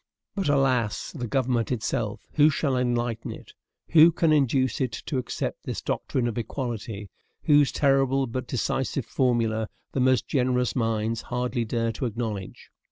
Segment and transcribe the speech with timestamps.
[0.33, 1.11] But, alas!
[1.11, 3.53] the government itself, who shall enlighten it?
[3.89, 7.11] Who can induce it to accept this doctrine of equality,
[7.43, 12.71] whose terrible but decisive formula the most generous minds hardly dare to acknowledge?...